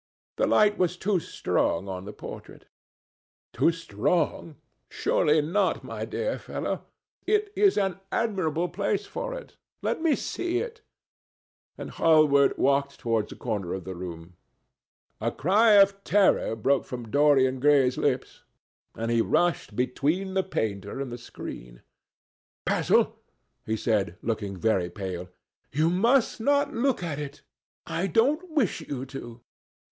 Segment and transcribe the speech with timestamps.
[0.37, 2.65] The light was too strong on the portrait."
[3.53, 4.55] "Too strong!
[4.89, 6.85] Surely not, my dear fellow?
[7.27, 9.57] It is an admirable place for it.
[9.83, 10.81] Let me see it."
[11.77, 14.33] And Hallward walked towards the corner of the room.
[15.19, 18.41] A cry of terror broke from Dorian Gray's lips,
[18.95, 21.83] and he rushed between the painter and the screen.
[22.65, 23.19] "Basil,"
[23.67, 25.29] he said, looking very pale,
[25.71, 27.43] "you must not look at it.
[27.85, 29.41] I don't wish you to."